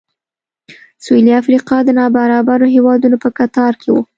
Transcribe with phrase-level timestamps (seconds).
[1.03, 3.95] سوېلي افریقا د نابرابرو هېوادونو په کتار کې و.